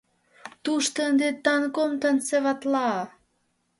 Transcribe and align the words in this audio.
Тушто 0.63 0.97
ынде 1.09 1.29
тангом 1.43 1.91
танцеватла!. 2.01 2.91